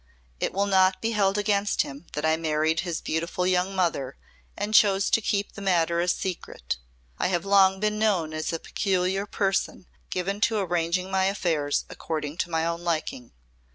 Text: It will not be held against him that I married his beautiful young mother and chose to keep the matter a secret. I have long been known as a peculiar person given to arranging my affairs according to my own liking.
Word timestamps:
It 0.39 0.51
will 0.51 0.65
not 0.65 0.99
be 0.99 1.11
held 1.11 1.37
against 1.37 1.83
him 1.83 2.07
that 2.13 2.25
I 2.25 2.35
married 2.35 2.79
his 2.79 3.01
beautiful 3.01 3.45
young 3.45 3.75
mother 3.75 4.17
and 4.57 4.73
chose 4.73 5.11
to 5.11 5.21
keep 5.21 5.51
the 5.51 5.61
matter 5.61 5.99
a 5.99 6.07
secret. 6.07 6.77
I 7.19 7.27
have 7.27 7.45
long 7.45 7.79
been 7.79 7.99
known 7.99 8.33
as 8.33 8.51
a 8.51 8.57
peculiar 8.57 9.27
person 9.27 9.85
given 10.09 10.41
to 10.41 10.57
arranging 10.57 11.11
my 11.11 11.25
affairs 11.25 11.85
according 11.87 12.37
to 12.37 12.49
my 12.49 12.65
own 12.65 12.83
liking. 12.83 13.31